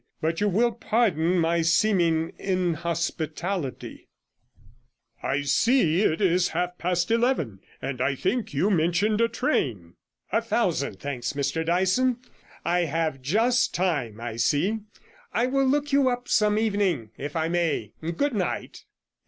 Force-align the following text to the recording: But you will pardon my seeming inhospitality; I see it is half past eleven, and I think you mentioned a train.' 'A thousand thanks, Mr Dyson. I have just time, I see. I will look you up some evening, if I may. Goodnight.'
But 0.19 0.41
you 0.41 0.49
will 0.49 0.71
pardon 0.71 1.37
my 1.37 1.61
seeming 1.61 2.33
inhospitality; 2.39 4.07
I 5.21 5.43
see 5.43 6.01
it 6.01 6.19
is 6.19 6.47
half 6.57 6.79
past 6.79 7.11
eleven, 7.11 7.59
and 7.83 8.01
I 8.01 8.15
think 8.15 8.51
you 8.51 8.71
mentioned 8.71 9.21
a 9.21 9.27
train.' 9.27 9.93
'A 10.31 10.41
thousand 10.41 10.99
thanks, 10.99 11.33
Mr 11.33 11.63
Dyson. 11.63 12.17
I 12.65 12.85
have 12.85 13.21
just 13.21 13.75
time, 13.75 14.19
I 14.19 14.37
see. 14.37 14.79
I 15.33 15.45
will 15.45 15.67
look 15.67 15.93
you 15.93 16.09
up 16.09 16.27
some 16.27 16.57
evening, 16.57 17.11
if 17.15 17.35
I 17.35 17.47
may. 17.47 17.93
Goodnight.' 18.01 18.85